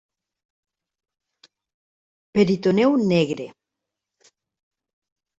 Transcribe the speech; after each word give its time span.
Peritoneu 2.37 2.89
negre. 3.11 3.45